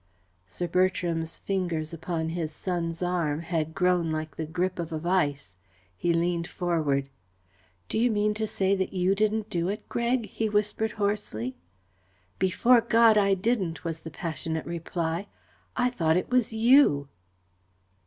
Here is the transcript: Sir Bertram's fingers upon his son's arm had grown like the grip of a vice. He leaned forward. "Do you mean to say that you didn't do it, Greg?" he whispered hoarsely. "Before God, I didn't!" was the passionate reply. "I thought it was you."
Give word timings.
Sir 0.47 0.67
Bertram's 0.67 1.37
fingers 1.37 1.93
upon 1.93 2.29
his 2.29 2.51
son's 2.51 3.03
arm 3.03 3.41
had 3.41 3.75
grown 3.75 4.11
like 4.11 4.35
the 4.35 4.47
grip 4.47 4.79
of 4.79 4.91
a 4.91 4.97
vice. 4.97 5.57
He 5.95 6.11
leaned 6.11 6.47
forward. 6.47 7.07
"Do 7.87 7.99
you 7.99 8.09
mean 8.09 8.33
to 8.33 8.47
say 8.47 8.73
that 8.73 8.93
you 8.93 9.13
didn't 9.13 9.51
do 9.51 9.69
it, 9.69 9.87
Greg?" 9.89 10.25
he 10.29 10.49
whispered 10.49 10.93
hoarsely. 10.93 11.53
"Before 12.39 12.81
God, 12.81 13.15
I 13.15 13.35
didn't!" 13.35 13.83
was 13.83 13.99
the 13.99 14.09
passionate 14.09 14.65
reply. 14.65 15.27
"I 15.77 15.91
thought 15.91 16.17
it 16.17 16.31
was 16.31 16.51
you." 16.51 17.07